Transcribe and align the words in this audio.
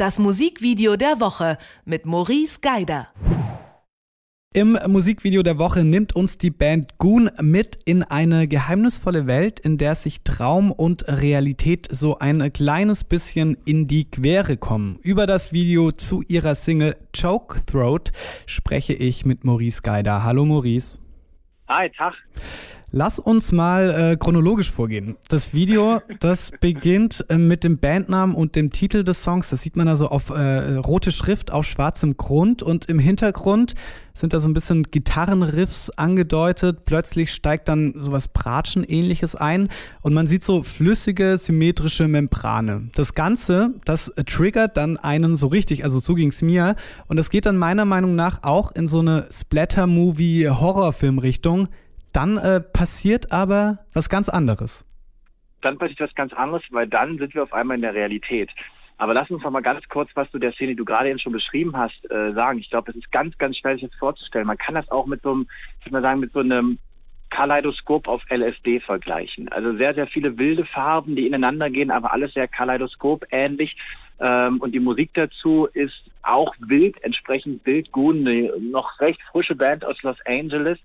Das 0.00 0.18
Musikvideo 0.18 0.96
der 0.96 1.20
Woche 1.20 1.58
mit 1.84 2.06
Maurice 2.06 2.60
Geider. 2.62 3.08
Im 4.54 4.78
Musikvideo 4.86 5.42
der 5.42 5.58
Woche 5.58 5.84
nimmt 5.84 6.16
uns 6.16 6.38
die 6.38 6.48
Band 6.48 6.96
Goon 6.96 7.30
mit 7.42 7.76
in 7.84 8.02
eine 8.02 8.48
geheimnisvolle 8.48 9.26
Welt, 9.26 9.60
in 9.60 9.76
der 9.76 9.94
sich 9.94 10.22
Traum 10.22 10.72
und 10.72 11.06
Realität 11.06 11.86
so 11.90 12.18
ein 12.18 12.50
kleines 12.50 13.04
bisschen 13.04 13.58
in 13.66 13.88
die 13.88 14.10
Quere 14.10 14.56
kommen. 14.56 14.98
Über 15.02 15.26
das 15.26 15.52
Video 15.52 15.92
zu 15.92 16.22
ihrer 16.22 16.54
Single 16.54 16.96
Choke 17.14 17.60
Throat 17.66 18.10
spreche 18.46 18.94
ich 18.94 19.26
mit 19.26 19.44
Maurice 19.44 19.82
Geider. 19.82 20.24
Hallo 20.24 20.46
Maurice. 20.46 20.98
Hi, 21.68 21.90
Tag. 21.90 22.14
Lass 22.92 23.20
uns 23.20 23.52
mal 23.52 23.90
äh, 23.90 24.16
chronologisch 24.16 24.72
vorgehen. 24.72 25.16
Das 25.28 25.54
Video, 25.54 26.02
das 26.18 26.50
beginnt 26.60 27.24
äh, 27.28 27.38
mit 27.38 27.62
dem 27.62 27.78
Bandnamen 27.78 28.34
und 28.34 28.56
dem 28.56 28.72
Titel 28.72 29.04
des 29.04 29.22
Songs. 29.22 29.50
Das 29.50 29.62
sieht 29.62 29.76
man 29.76 29.86
also 29.86 30.08
auf 30.08 30.30
äh, 30.30 30.74
rote 30.74 31.12
Schrift 31.12 31.52
auf 31.52 31.66
schwarzem 31.66 32.16
Grund 32.16 32.64
und 32.64 32.86
im 32.86 32.98
Hintergrund 32.98 33.76
sind 34.12 34.32
da 34.32 34.40
so 34.40 34.48
ein 34.48 34.54
bisschen 34.54 34.82
Gitarrenriffs 34.82 35.90
angedeutet. 35.90 36.84
Plötzlich 36.84 37.32
steigt 37.32 37.68
dann 37.68 37.94
sowas 37.96 38.26
Bratschen-ähnliches 38.26 39.36
ein 39.36 39.68
und 40.02 40.12
man 40.12 40.26
sieht 40.26 40.42
so 40.42 40.64
flüssige, 40.64 41.38
symmetrische 41.38 42.08
Membrane. 42.08 42.88
Das 42.96 43.14
Ganze, 43.14 43.74
das 43.84 44.12
triggert 44.26 44.76
dann 44.76 44.96
einen 44.96 45.36
so 45.36 45.46
richtig, 45.46 45.84
also 45.84 46.00
so 46.00 46.14
ging's 46.14 46.42
mir. 46.42 46.74
Und 47.06 47.18
das 47.18 47.30
geht 47.30 47.46
dann 47.46 47.56
meiner 47.56 47.84
Meinung 47.84 48.16
nach 48.16 48.42
auch 48.42 48.72
in 48.72 48.88
so 48.88 48.98
eine 48.98 49.28
Splatter-Movie-Horrorfilm-Richtung 49.30 51.68
dann 52.12 52.36
äh, 52.38 52.60
passiert 52.60 53.32
aber 53.32 53.78
was 53.92 54.08
ganz 54.08 54.28
anderes. 54.28 54.84
Dann 55.60 55.78
passiert 55.78 56.00
was 56.00 56.14
ganz 56.14 56.32
anderes, 56.32 56.62
weil 56.70 56.86
dann 56.86 57.18
sind 57.18 57.34
wir 57.34 57.42
auf 57.42 57.52
einmal 57.52 57.76
in 57.76 57.82
der 57.82 57.94
Realität. 57.94 58.50
Aber 58.96 59.14
lass 59.14 59.30
uns 59.30 59.42
noch 59.42 59.50
mal 59.50 59.62
ganz 59.62 59.88
kurz 59.88 60.10
was 60.14 60.30
zu 60.30 60.38
der 60.38 60.52
Szene, 60.52 60.72
die 60.72 60.76
du 60.76 60.84
gerade 60.84 61.08
eben 61.08 61.18
schon 61.18 61.32
beschrieben 61.32 61.74
hast, 61.74 62.10
äh, 62.10 62.32
sagen. 62.32 62.58
Ich 62.58 62.68
glaube, 62.68 62.90
es 62.90 62.96
ist 62.98 63.10
ganz, 63.10 63.36
ganz 63.38 63.56
schwer, 63.56 63.72
sich 63.72 63.82
das 63.82 63.98
vorzustellen. 63.98 64.46
Man 64.46 64.58
kann 64.58 64.74
das 64.74 64.90
auch 64.90 65.06
mit 65.06 65.22
so 65.22 65.32
einem, 65.32 65.48
ich 65.84 65.90
sagen, 65.90 66.20
mit 66.20 66.32
so 66.32 66.40
einem 66.40 66.78
Kaleidoskop 67.30 68.08
auf 68.08 68.22
LSD 68.28 68.80
vergleichen. 68.80 69.48
Also 69.48 69.74
sehr, 69.76 69.94
sehr 69.94 70.06
viele 70.06 70.36
wilde 70.36 70.66
Farben, 70.66 71.16
die 71.16 71.26
ineinander 71.26 71.70
gehen, 71.70 71.90
aber 71.90 72.12
alles 72.12 72.34
sehr 72.34 72.48
Kaleidoskop 72.48 73.24
ähnlich. 73.30 73.76
Ähm, 74.18 74.60
und 74.60 74.72
die 74.72 74.80
Musik 74.80 75.10
dazu 75.14 75.66
ist 75.72 76.10
auch 76.22 76.54
wild, 76.58 77.02
entsprechend 77.02 77.64
wild 77.64 77.90
Goon, 77.92 78.26
eine 78.26 78.52
noch 78.60 79.00
recht 79.00 79.22
frische 79.30 79.54
Band 79.54 79.84
aus 79.84 80.02
Los 80.02 80.18
Angeles. 80.26 80.78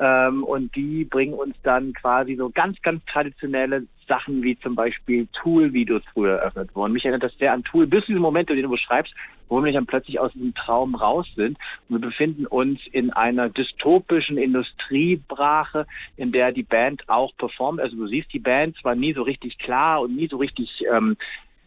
Ähm, 0.00 0.44
und 0.44 0.74
die 0.74 1.04
bringen 1.04 1.34
uns 1.34 1.54
dann 1.62 1.92
quasi 1.92 2.34
so 2.34 2.48
ganz, 2.48 2.80
ganz 2.80 3.04
traditionelle 3.04 3.86
Sachen 4.08 4.42
wie 4.42 4.58
zum 4.58 4.74
Beispiel 4.74 5.28
Tool-Videos 5.32 6.02
früher 6.12 6.38
eröffnet 6.38 6.74
wurden. 6.74 6.94
Mich 6.94 7.04
erinnert 7.04 7.22
das 7.22 7.38
sehr 7.38 7.52
an 7.52 7.62
Tool, 7.62 7.86
bis 7.86 8.00
zu 8.00 8.08
diesem 8.08 8.22
Moment, 8.22 8.48
den 8.48 8.62
du 8.62 8.70
beschreibst, 8.70 9.14
wo 9.48 9.62
wir 9.62 9.72
dann 9.72 9.84
plötzlich 9.84 10.18
aus 10.18 10.32
diesem 10.32 10.54
Traum 10.54 10.94
raus 10.94 11.26
sind. 11.36 11.58
Und 11.88 12.00
wir 12.00 12.08
befinden 12.08 12.46
uns 12.46 12.80
in 12.92 13.12
einer 13.12 13.50
dystopischen 13.50 14.38
Industriebrache, 14.38 15.86
in 16.16 16.32
der 16.32 16.50
die 16.50 16.62
Band 16.62 17.02
auch 17.08 17.36
performt. 17.36 17.80
Also 17.80 17.96
du 17.96 18.06
siehst 18.06 18.32
die 18.32 18.38
Band 18.38 18.76
zwar 18.78 18.94
nie 18.94 19.12
so 19.12 19.22
richtig 19.22 19.58
klar 19.58 20.00
und 20.00 20.16
nie 20.16 20.28
so 20.28 20.38
richtig 20.38 20.82
ähm, 20.90 21.16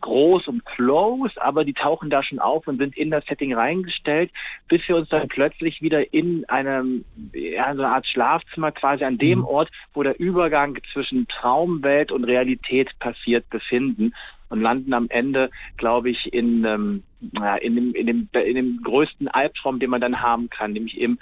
groß 0.03 0.47
und 0.49 0.65
close, 0.65 1.41
aber 1.41 1.63
die 1.63 1.73
tauchen 1.73 2.09
da 2.09 2.21
schon 2.21 2.39
auf 2.39 2.67
und 2.67 2.77
sind 2.77 2.95
in 2.97 3.09
das 3.09 3.25
Setting 3.25 3.53
reingestellt, 3.53 4.31
bis 4.67 4.87
wir 4.87 4.97
uns 4.97 5.09
dann 5.09 5.29
plötzlich 5.29 5.81
wieder 5.81 6.13
in 6.13 6.47
einem, 6.49 7.05
ja, 7.33 7.73
so 7.73 7.81
eine 7.81 7.93
Art 7.93 8.05
Schlafzimmer 8.05 8.71
quasi 8.71 9.05
an 9.05 9.17
dem 9.17 9.39
mhm. 9.39 9.45
Ort, 9.45 9.71
wo 9.93 10.03
der 10.03 10.19
Übergang 10.19 10.77
zwischen 10.91 11.27
Traumwelt 11.27 12.11
und 12.11 12.25
Realität 12.25 12.91
passiert, 12.99 13.49
befinden 13.49 14.13
und 14.49 14.61
landen 14.61 14.93
am 14.93 15.07
Ende, 15.09 15.49
glaube 15.77 16.09
ich, 16.09 16.33
in, 16.33 16.65
ähm, 16.65 17.03
ja, 17.39 17.55
in, 17.55 17.75
dem, 17.75 17.95
in, 17.95 18.05
dem, 18.05 18.29
in 18.33 18.55
dem 18.55 18.81
größten 18.83 19.29
Albtraum, 19.29 19.79
den 19.79 19.89
man 19.89 20.01
dann 20.01 20.21
haben 20.21 20.49
kann, 20.49 20.73
nämlich 20.73 20.99
eben 20.99 21.17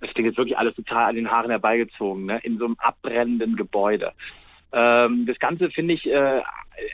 das 0.00 0.12
Ding 0.14 0.26
ist 0.26 0.36
wirklich 0.36 0.58
alles 0.58 0.74
total 0.74 1.10
an 1.10 1.16
den 1.16 1.30
Haaren 1.30 1.50
herbeigezogen, 1.50 2.26
ne? 2.26 2.40
in 2.42 2.58
so 2.58 2.64
einem 2.64 2.76
abbrennenden 2.78 3.56
Gebäude. 3.56 4.12
Ähm, 4.72 5.26
das 5.26 5.38
Ganze 5.38 5.70
finde 5.70 5.94
ich 5.94 6.06
äh, 6.10 6.42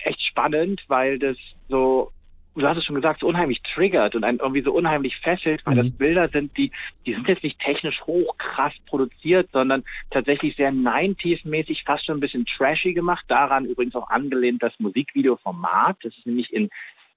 echt 0.04 0.22
spannend, 0.22 0.84
weil 0.88 1.18
das 1.18 1.36
so, 1.68 2.12
du 2.54 2.66
hast 2.66 2.78
es 2.78 2.84
schon 2.84 2.96
gesagt, 2.96 3.20
so 3.20 3.26
unheimlich 3.26 3.62
triggert 3.62 4.14
und 4.14 4.24
einen 4.24 4.38
irgendwie 4.38 4.62
so 4.62 4.72
unheimlich 4.72 5.16
fesselt, 5.18 5.64
weil 5.64 5.74
mhm. 5.74 5.78
das 5.78 5.90
Bilder 5.90 6.28
sind, 6.28 6.56
die, 6.56 6.70
die 7.06 7.14
sind 7.14 7.28
jetzt 7.28 7.42
nicht 7.42 7.58
technisch 7.60 8.02
hoch 8.02 8.36
krass 8.38 8.72
produziert, 8.86 9.48
sondern 9.52 9.84
tatsächlich 10.10 10.56
sehr 10.56 10.72
90s-mäßig, 10.72 11.84
fast 11.84 12.06
schon 12.06 12.18
ein 12.18 12.20
bisschen 12.20 12.46
trashy 12.46 12.94
gemacht. 12.94 13.24
Daran 13.28 13.64
übrigens 13.66 13.94
auch 13.94 14.08
angelehnt 14.08 14.62
das 14.62 14.72
Musikvideoformat. 14.78 15.96
Das 16.02 16.16
ist 16.16 16.26
nämlich 16.26 16.52
in 16.52 16.70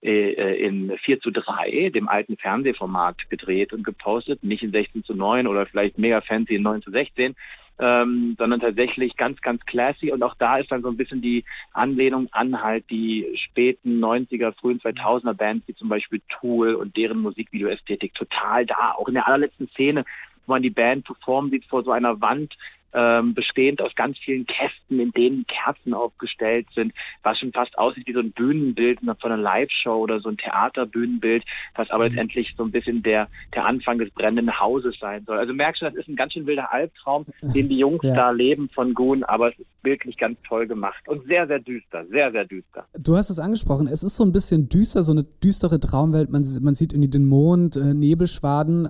äh, 0.04 0.66
in 0.66 0.98
4 0.98 1.20
zu 1.20 1.32
3, 1.32 1.90
dem 1.90 2.08
alten 2.08 2.38
Fernsehformat, 2.38 3.30
gedreht 3.30 3.74
und 3.74 3.84
gepostet, 3.84 4.44
nicht 4.44 4.64
in 4.64 4.72
16 4.72 5.04
zu 5.04 5.14
9 5.14 5.48
oder 5.48 5.66
vielleicht 5.66 5.98
mega 5.98 6.22
fancy 6.22 6.56
in 6.56 6.64
9 6.64 6.82
zu 6.82 6.92
16, 6.92 7.36
ähm, 7.80 8.36
sondern 8.38 8.60
tatsächlich 8.60 9.18
ganz, 9.18 9.42
ganz 9.42 9.66
classy. 9.66 10.12
Und 10.12 10.24
auch 10.24 10.36
da 10.36 10.58
ist 10.58 10.72
dann 10.72 10.84
so 10.84 10.90
ein 10.90 10.98
bisschen 10.98 11.22
die 11.22 11.44
Anlehnung 11.74 12.28
an 12.32 12.62
halt 12.62 12.90
die 12.90 13.28
späten 13.36 14.00
90er, 14.04 14.54
frühen 14.54 14.80
2000er 14.80 15.34
Bands, 15.34 15.68
wie 15.68 15.76
zum 15.76 15.90
Beispiel 15.90 16.22
Tool 16.30 16.76
und 16.76 16.96
deren 16.96 17.20
Musikvideo-Ästhetik 17.22 18.14
total 18.14 18.66
da. 18.66 18.94
Auch 18.98 19.08
in 19.08 19.16
der 19.16 19.28
allerletzten 19.28 19.68
Szene, 19.70 20.06
wo 20.46 20.54
man 20.54 20.62
die 20.62 20.70
Band 20.70 21.06
performen 21.06 21.52
sieht 21.52 21.66
vor 21.66 21.84
so 21.84 21.92
einer 21.92 22.22
Wand, 22.22 22.56
ähm, 22.94 23.34
bestehend 23.34 23.82
aus 23.82 23.96
ganz 23.96 24.18
vielen 24.18 24.46
Kästen, 24.46 25.00
in 25.00 25.12
denen 25.12 25.46
Kerzen 25.48 25.94
aufgestellt 25.94 26.68
sind, 26.76 26.94
was 27.24 27.40
schon 27.40 27.52
fast 27.52 27.78
aussieht 27.78 28.08
wie 28.08 28.14
so 28.14 28.20
ein 28.20 28.32
Bühnenbild 28.32 29.00
von 29.20 29.32
einer 29.32 29.42
Live-Show 29.42 29.96
oder 29.96 30.20
so 30.20 30.30
ein 30.30 30.38
Theaterbühnenbild, 30.38 31.44
was 31.76 31.90
aber 31.92 32.06
mhm. 32.06 32.16
letztendlich 32.16 32.54
so 32.58 32.64
ein 32.64 32.72
bisschen 32.72 33.04
der, 33.04 33.28
der 33.54 33.66
Anfang 33.66 33.98
des 33.98 34.10
brennenden 34.12 34.60
Hauses 34.60 34.96
sein 35.00 35.24
soll. 35.26 35.38
Also 35.38 35.54
merkst 35.54 35.82
du, 35.82 35.86
das 35.86 35.96
ist 35.96 36.08
ein 36.08 36.16
ganz 36.16 36.34
schön 36.34 36.46
wilder 36.46 36.72
Albtraum, 36.72 37.26
den 37.42 37.70
die 37.70 37.78
Jungs 37.78 38.04
ja. 38.04 38.16
da 38.16 38.32
leben 38.32 38.70
von 38.70 38.94
Goon, 38.94 39.24
aber 39.24 39.50
es 39.50 39.60
ist 39.60 39.68
wirklich 39.84 40.18
ganz 40.18 40.38
toll 40.48 40.68
gemacht 40.68 41.08
und 41.08 41.26
sehr, 41.28 41.48
sehr 41.48 41.60
düster, 41.60 42.06
sehr, 42.08 42.32
sehr 42.32 42.46
düster. 42.46 42.86
Du 43.00 43.18
hast 43.18 43.30
es 43.30 43.40
angesprochen, 43.40 43.88
es 43.88 44.04
ist 44.04 44.16
so 44.16 44.24
ein 44.24 44.32
bisschen 44.32 44.70
düster, 44.70 45.04
so 45.04 45.12
eine 45.12 45.24
düstere 45.24 45.80
Traumwelt, 45.80 46.30
man, 46.30 46.46
man 46.62 46.76
sieht 46.76 46.94
irgendwie 46.94 47.10
den 47.10 47.28
Mond, 47.28 47.76
äh, 47.78 47.94
Nebelschwaden, 47.94 48.90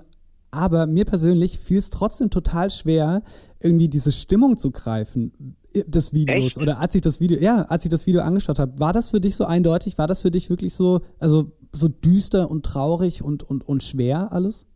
aber 0.52 0.86
mir 0.86 1.04
persönlich 1.04 1.58
fiel 1.58 1.78
es 1.78 1.90
trotzdem 1.90 2.30
total 2.30 2.70
schwer, 2.70 3.22
irgendwie 3.60 3.88
diese 3.88 4.12
Stimmung 4.12 4.56
zu 4.56 4.70
greifen 4.70 5.56
äh, 5.74 5.82
des 5.84 6.12
Videos. 6.12 6.56
Echt? 6.56 6.58
Oder 6.58 6.78
als 6.78 6.94
ich 6.94 7.00
das 7.00 7.20
Video, 7.20 7.38
ja, 7.40 7.62
als 7.62 7.84
ich 7.84 7.90
das 7.90 8.06
Video 8.06 8.20
angeschaut 8.20 8.58
habe, 8.58 8.78
war 8.78 8.92
das 8.92 9.10
für 9.10 9.20
dich 9.20 9.34
so 9.34 9.46
eindeutig? 9.46 9.98
War 9.98 10.06
das 10.06 10.22
für 10.22 10.30
dich 10.30 10.50
wirklich 10.50 10.74
so, 10.74 11.00
also 11.18 11.50
so 11.72 11.88
düster 11.88 12.50
und 12.50 12.64
traurig 12.64 13.22
und, 13.22 13.42
und, 13.42 13.66
und 13.66 13.82
schwer 13.82 14.30
alles? 14.30 14.68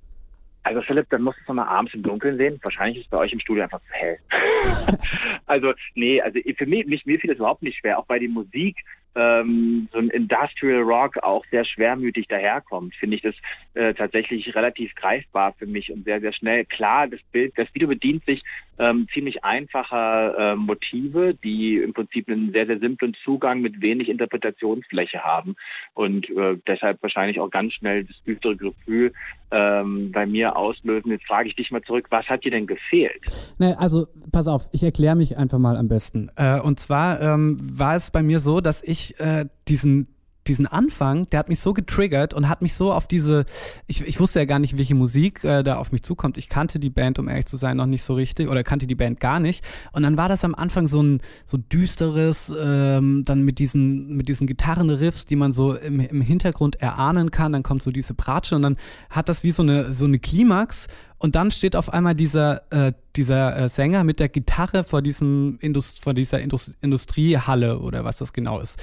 Also 0.63 0.83
Philipp, 0.83 1.09
dann 1.11 1.23
musst 1.23 1.39
du 1.39 1.43
es 1.43 1.49
nochmal 1.49 1.69
abends 1.69 1.95
im 1.95 2.03
Dunkeln 2.03 2.39
sehen. 2.39 2.59
Wahrscheinlich 2.63 2.99
ist 2.99 3.05
es 3.05 3.11
bei 3.11 3.19
euch 3.19 3.33
im 3.33 3.39
Studio 3.39 3.63
einfach 3.63 3.81
zu 3.81 3.93
hell. 3.93 4.19
also 5.47 5.73
nee, 5.95 6.21
also 6.21 6.41
für 6.57 6.67
mich, 6.67 6.87
mich, 6.87 7.07
mir 7.07 7.21
fiel 7.21 7.31
es 7.31 7.37
überhaupt 7.37 7.63
nicht 7.63 7.79
schwer. 7.79 7.99
Auch 7.99 8.07
bei 8.07 8.19
der 8.19 8.29
Musik 8.31 8.77
ähm, 9.16 9.88
so 9.93 9.99
ein 9.99 10.10
Industrial 10.10 10.82
Rock 10.82 11.16
auch 11.22 11.44
sehr 11.50 11.65
schwermütig 11.65 12.28
daherkommt, 12.28 12.94
finde 12.94 13.16
ich 13.16 13.22
das 13.22 13.34
äh, 13.75 13.94
tatsächlich 13.94 14.54
relativ 14.54 14.94
greifbar 14.94 15.54
für 15.59 15.66
mich 15.66 15.91
und 15.91 16.04
sehr, 16.04 16.21
sehr 16.21 16.32
schnell. 16.32 16.65
Klar, 16.66 17.09
das 17.09 17.21
Bild, 17.32 17.54
das 17.56 17.69
Video 17.75 17.88
bedient 17.88 18.25
sich 18.27 18.43
ähm, 18.79 19.07
ziemlich 19.13 19.45
einfacher 19.45 20.53
äh, 20.53 20.57
Motive, 20.57 21.35
die 21.35 21.79
im 21.79 21.93
Prinzip 21.93 22.29
einen 22.29 22.53
sehr, 22.53 22.67
sehr 22.67 22.79
simplen 22.79 23.15
Zugang 23.25 23.61
mit 23.61 23.81
wenig 23.81 24.09
Interpretationsfläche 24.09 25.21
haben 25.21 25.57
und 25.95 26.29
äh, 26.31 26.59
deshalb 26.67 27.03
wahrscheinlich 27.03 27.41
auch 27.41 27.51
ganz 27.51 27.75
schnell 27.75 28.05
das 28.05 28.17
düstere 28.27 28.57
Gefühl 28.57 29.13
ähm, 29.51 30.13
bei 30.13 30.27
mir 30.27 30.57
auslösen. 30.57 31.11
Jetzt 31.11 31.27
frage 31.27 31.49
ich 31.49 31.57
dich 31.57 31.71
mal 31.71 31.83
zurück, 31.83 32.07
was 32.11 32.27
hat 32.27 32.45
dir 32.45 32.51
denn 32.51 32.67
gefehlt? 32.67 33.55
Nee, 33.59 33.75
also 33.79 34.07
pass 34.33 34.49
auf, 34.49 34.69
ich 34.73 34.83
erkläre 34.83 35.17
mich 35.17 35.39
einfach 35.39 35.59
mal 35.59 35.77
am 35.77 35.89
besten. 35.89 36.31
Äh, 36.37 36.61
und 36.61 36.81
zwar 36.81 37.21
ähm, 37.21 37.59
war 37.61 37.97
es 37.97 38.11
bei 38.11 38.23
mir 38.23 38.41
so, 38.41 38.61
dass 38.61 38.83
ich 38.83 39.19
äh, 39.21 39.47
diesen 39.69 40.09
diesen 40.49 40.67
Anfang, 40.67 41.29
der 41.31 41.41
hat 41.41 41.48
mich 41.48 41.60
so 41.60 41.75
getriggert 41.75 42.34
und 42.34 42.48
hat 42.48 42.63
mich 42.63 42.75
so 42.75 42.93
auf 42.93 43.07
diese, 43.07 43.45
ich, 43.87 44.07
ich 44.07 44.21
wusste 44.21 44.39
ja 44.39 44.45
gar 44.45 44.59
nicht, 44.59 44.77
welche 44.77 44.95
Musik 44.95 45.45
äh, 45.45 45.63
da 45.63 45.77
auf 45.77 45.93
mich 45.93 46.03
zukommt. 46.03 46.39
Ich 46.39 46.48
kannte 46.48 46.78
die 46.78 46.91
Band, 46.91 47.19
um 47.19 47.28
ehrlich 47.28 47.47
zu 47.47 47.57
sein, 47.57 47.77
noch 47.77 47.87
nicht 47.87 48.03
so 48.03 48.15
richtig 48.15 48.51
oder 48.51 48.65
kannte 48.65 48.87
die 48.87 48.95
Band 48.95 49.21
gar 49.21 49.41
nicht. 49.41 49.65
Und 49.93 50.03
dann 50.03 50.16
war 50.16 50.28
das 50.28 50.45
am 50.45 50.54
Anfang 50.54 50.87
so 50.87 51.03
ein 51.03 51.21
so 51.45 51.57
düsteres, 51.57 52.53
ähm, 52.59 53.25
dann 53.25 53.43
mit 53.43 53.59
diesen, 53.59 54.16
mit 54.16 54.28
diesen 54.28 54.47
Gitarrenriffs, 54.47 55.27
die 55.27 55.37
man 55.37 55.53
so 55.53 55.75
im, 55.75 56.01
im 56.01 56.21
Hintergrund 56.21 56.77
erahnen 56.77 57.31
kann. 57.31 57.53
Dann 57.53 57.63
kommt 57.63 57.83
so 57.83 57.91
diese 57.91 58.15
Pratsche 58.15 58.57
und 58.57 58.63
dann 58.63 58.77
hat 59.10 59.28
das 59.28 59.43
wie 59.43 59.51
so 59.51 59.63
eine, 59.63 59.93
so 59.95 60.04
eine 60.04 60.19
Klimax 60.19 60.89
und 61.19 61.34
dann 61.34 61.51
steht 61.51 61.77
auf 61.77 61.93
einmal 61.93 62.15
dieser, 62.15 62.71
äh, 62.71 62.93
dieser 63.16 63.57
äh, 63.57 63.69
Sänger 63.69 64.04
mit 64.04 64.21
der 64.21 64.28
Gitarre 64.28 64.84
vor, 64.84 65.01
diesem 65.01 65.59
Indust 65.60 66.03
vor 66.03 66.13
dieser 66.13 66.41
Indust 66.41 66.77
Industriehalle 66.83 67.78
oder 67.78 68.04
was 68.04 68.19
das 68.19 68.34
genau 68.34 68.60
ist. 68.60 68.78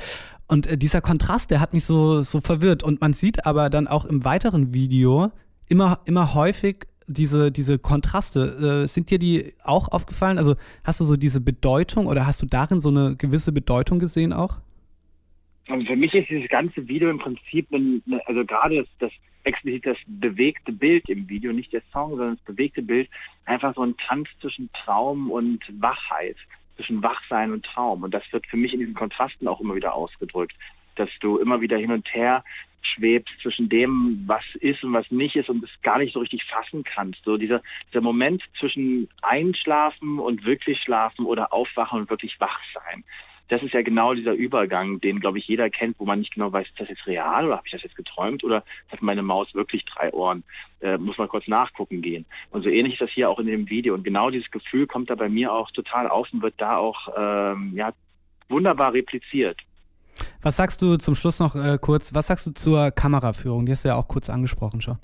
Und 0.47 0.67
äh, 0.67 0.77
dieser 0.77 1.01
Kontrast, 1.01 1.51
der 1.51 1.59
hat 1.59 1.73
mich 1.73 1.85
so, 1.85 2.21
so 2.21 2.41
verwirrt. 2.41 2.83
Und 2.83 3.01
man 3.01 3.13
sieht 3.13 3.45
aber 3.45 3.69
dann 3.69 3.87
auch 3.87 4.05
im 4.05 4.23
weiteren 4.25 4.73
Video 4.73 5.31
immer, 5.67 5.99
immer 6.05 6.33
häufig 6.33 6.87
diese, 7.07 7.51
diese 7.51 7.79
Kontraste. 7.79 8.83
Äh, 8.83 8.87
sind 8.87 9.09
dir 9.09 9.19
die 9.19 9.53
auch 9.63 9.89
aufgefallen? 9.89 10.37
Also 10.37 10.55
hast 10.83 10.99
du 10.99 11.05
so 11.05 11.15
diese 11.15 11.41
Bedeutung 11.41 12.07
oder 12.07 12.25
hast 12.25 12.41
du 12.41 12.45
darin 12.45 12.79
so 12.79 12.89
eine 12.89 13.15
gewisse 13.15 13.51
Bedeutung 13.51 13.99
gesehen 13.99 14.33
auch? 14.33 14.59
Und 15.69 15.87
für 15.87 15.95
mich 15.95 16.13
ist 16.13 16.29
dieses 16.29 16.49
ganze 16.49 16.87
Video 16.87 17.09
im 17.09 17.19
Prinzip, 17.19 17.67
also 18.25 18.45
gerade 18.45 18.77
das, 18.79 18.87
das 18.99 19.11
explizit 19.45 19.85
das 19.85 19.97
bewegte 20.07 20.71
Bild 20.71 21.07
im 21.09 21.27
Video, 21.29 21.53
nicht 21.53 21.71
der 21.73 21.81
Song, 21.91 22.11
sondern 22.11 22.35
das 22.35 22.45
bewegte 22.45 22.81
Bild, 22.81 23.09
einfach 23.45 23.73
so 23.75 23.81
ein 23.83 23.95
Tanz 23.97 24.27
zwischen 24.41 24.69
Traum 24.73 25.31
und 25.31 25.61
Wachheit, 25.79 26.37
zwischen 26.75 27.03
Wachsein 27.03 27.51
und 27.51 27.65
Traum. 27.65 28.03
Und 28.03 28.13
das 28.13 28.23
wird 28.31 28.47
für 28.47 28.57
mich 28.57 28.73
in 28.73 28.79
diesen 28.79 28.95
Kontrasten 28.95 29.47
auch 29.47 29.61
immer 29.61 29.75
wieder 29.75 29.93
ausgedrückt, 29.93 30.55
dass 30.95 31.09
du 31.19 31.37
immer 31.37 31.61
wieder 31.61 31.77
hin 31.77 31.91
und 31.91 32.13
her 32.13 32.43
schwebst 32.81 33.33
zwischen 33.41 33.69
dem, 33.69 34.23
was 34.27 34.43
ist 34.59 34.83
und 34.83 34.93
was 34.93 35.09
nicht 35.09 35.35
ist 35.35 35.49
und 35.49 35.63
es 35.63 35.69
gar 35.81 35.97
nicht 35.97 36.13
so 36.13 36.19
richtig 36.19 36.43
fassen 36.43 36.83
kannst. 36.83 37.23
So 37.23 37.37
dieser, 37.37 37.61
dieser 37.89 38.01
Moment 38.01 38.43
zwischen 38.59 39.07
Einschlafen 39.21 40.19
und 40.19 40.43
wirklich 40.43 40.81
schlafen 40.81 41.25
oder 41.25 41.53
aufwachen 41.53 42.01
und 42.01 42.09
wirklich 42.09 42.39
wach 42.39 42.59
sein 42.73 43.03
das 43.53 43.61
ist 43.61 43.73
ja 43.73 43.83
genau 43.83 44.15
dieser 44.15 44.33
Übergang, 44.33 44.99
den, 44.99 45.19
glaube 45.19 45.37
ich, 45.37 45.47
jeder 45.47 45.69
kennt, 45.69 45.99
wo 45.99 46.05
man 46.05 46.19
nicht 46.19 46.33
genau 46.33 46.51
weiß, 46.51 46.65
ist 46.65 46.79
das 46.79 46.89
jetzt 46.89 47.05
real 47.05 47.45
oder 47.45 47.57
habe 47.57 47.67
ich 47.67 47.71
das 47.71 47.83
jetzt 47.83 47.95
geträumt 47.95 48.43
oder 48.43 48.63
hat 48.91 49.01
meine 49.03 49.21
Maus 49.21 49.53
wirklich 49.53 49.85
drei 49.85 50.11
Ohren? 50.11 50.43
Äh, 50.81 50.97
muss 50.97 51.19
man 51.19 51.27
kurz 51.27 51.47
nachgucken 51.47 52.01
gehen. 52.01 52.25
Und 52.49 52.63
so 52.63 52.69
ähnlich 52.69 52.95
ist 52.95 53.01
das 53.01 53.11
hier 53.11 53.29
auch 53.29 53.37
in 53.37 53.45
dem 53.45 53.69
Video. 53.69 53.93
Und 53.93 54.03
genau 54.03 54.31
dieses 54.31 54.49
Gefühl 54.49 54.87
kommt 54.87 55.11
da 55.11 55.15
bei 55.15 55.29
mir 55.29 55.53
auch 55.53 55.69
total 55.69 56.09
auf 56.09 56.33
und 56.33 56.41
wird 56.41 56.55
da 56.57 56.77
auch 56.77 57.09
ähm, 57.15 57.73
ja, 57.75 57.93
wunderbar 58.49 58.91
repliziert. 58.91 59.59
Was 60.41 60.57
sagst 60.57 60.81
du 60.81 60.97
zum 60.97 61.13
Schluss 61.13 61.37
noch 61.37 61.55
äh, 61.55 61.77
kurz, 61.79 62.15
was 62.15 62.27
sagst 62.27 62.47
du 62.47 62.51
zur 62.51 62.89
Kameraführung? 62.89 63.67
Die 63.67 63.71
hast 63.71 63.83
du 63.83 63.89
ja 63.89 63.95
auch 63.95 64.07
kurz 64.07 64.29
angesprochen 64.29 64.81
schon. 64.81 64.97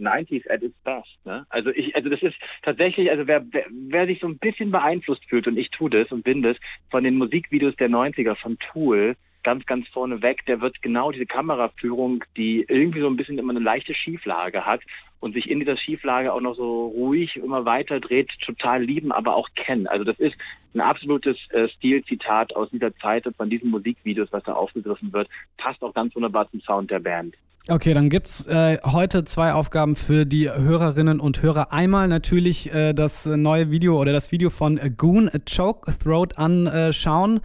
90s 0.00 0.50
at 0.50 0.62
its 0.62 0.76
best. 0.84 1.18
Ne? 1.24 1.46
Also 1.48 1.70
ich, 1.70 1.94
also 1.94 2.08
das 2.08 2.22
ist 2.22 2.36
tatsächlich, 2.62 3.10
also 3.10 3.26
wer, 3.26 3.44
wer, 3.50 3.66
wer 3.70 4.06
sich 4.06 4.20
so 4.20 4.28
ein 4.28 4.38
bisschen 4.38 4.70
beeinflusst 4.70 5.24
fühlt 5.28 5.46
und 5.46 5.58
ich 5.58 5.70
tue 5.70 5.90
das 5.90 6.10
und 6.10 6.24
bin 6.24 6.42
das 6.42 6.56
von 6.90 7.04
den 7.04 7.16
Musikvideos 7.16 7.76
der 7.76 7.90
90er 7.90 8.36
von 8.36 8.58
Tool, 8.58 9.16
ganz, 9.42 9.66
ganz 9.66 9.88
vorne 9.88 10.22
weg, 10.22 10.44
der 10.46 10.60
wird 10.60 10.82
genau 10.82 11.10
diese 11.10 11.26
Kameraführung, 11.26 12.24
die 12.36 12.64
irgendwie 12.68 13.00
so 13.00 13.06
ein 13.06 13.16
bisschen 13.16 13.38
immer 13.38 13.50
eine 13.50 13.60
leichte 13.60 13.94
Schieflage 13.94 14.66
hat 14.66 14.80
und 15.20 15.34
sich 15.34 15.50
in 15.50 15.60
dieser 15.60 15.76
Schieflage 15.76 16.32
auch 16.32 16.40
noch 16.40 16.56
so 16.56 16.86
ruhig 16.88 17.36
immer 17.36 17.64
weiter 17.64 18.00
dreht, 18.00 18.30
total 18.44 18.82
lieben, 18.82 19.12
aber 19.12 19.36
auch 19.36 19.48
kennen. 19.54 19.86
Also 19.86 20.04
das 20.04 20.18
ist 20.18 20.34
ein 20.74 20.80
absolutes 20.80 21.36
äh, 21.50 21.68
Stilzitat 21.68 22.54
aus 22.56 22.70
dieser 22.70 22.94
Zeit 22.96 23.26
und 23.26 23.36
von 23.36 23.50
diesen 23.50 23.70
Musikvideos, 23.70 24.28
was 24.30 24.42
da 24.44 24.54
aufgegriffen 24.54 25.12
wird, 25.12 25.28
passt 25.58 25.82
auch 25.82 25.94
ganz 25.94 26.14
wunderbar 26.14 26.50
zum 26.50 26.60
Sound 26.60 26.90
der 26.90 27.00
Band. 27.00 27.34
Okay, 27.68 27.92
dann 27.92 28.08
gibt's 28.08 28.46
äh, 28.46 28.78
heute 28.84 29.24
zwei 29.24 29.52
Aufgaben 29.52 29.94
für 29.94 30.24
die 30.24 30.50
Hörerinnen 30.50 31.20
und 31.20 31.42
Hörer. 31.42 31.72
Einmal 31.72 32.08
natürlich 32.08 32.72
äh, 32.72 32.94
das 32.94 33.26
neue 33.26 33.70
Video 33.70 34.00
oder 34.00 34.12
das 34.12 34.32
Video 34.32 34.48
von 34.48 34.80
Goon 34.96 35.30
Choke 35.46 35.92
Throat 35.98 36.38
anschauen 36.38 37.40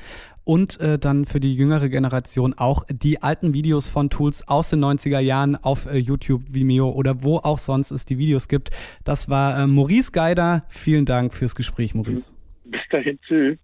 und 0.45 0.79
äh, 0.79 0.97
dann 0.97 1.25
für 1.25 1.39
die 1.39 1.53
jüngere 1.53 1.89
Generation 1.89 2.53
auch 2.53 2.85
die 2.89 3.21
alten 3.21 3.53
Videos 3.53 3.89
von 3.89 4.09
Tools 4.09 4.47
aus 4.47 4.69
den 4.69 4.83
90er 4.83 5.19
Jahren 5.19 5.55
auf 5.55 5.87
äh, 5.87 5.97
YouTube, 5.97 6.43
Vimeo 6.49 6.89
oder 6.89 7.23
wo 7.23 7.37
auch 7.37 7.57
sonst 7.57 7.91
es 7.91 8.05
die 8.05 8.17
Videos 8.17 8.47
gibt. 8.47 8.69
Das 9.03 9.27
war 9.27 9.59
äh, 9.59 9.67
Maurice 9.67 10.11
Geider. 10.11 10.63
Vielen 10.69 11.05
Dank 11.05 11.33
fürs 11.33 11.55
Gespräch, 11.55 11.93
Maurice. 11.95 12.35
Bis 12.63 12.81
dahin, 12.89 13.19
tschüss. 13.27 13.57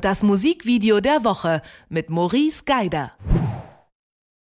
Das 0.00 0.22
Musikvideo 0.22 1.00
der 1.00 1.24
Woche 1.24 1.62
mit 1.88 2.10
Maurice 2.10 2.64
Geider. 2.64 3.12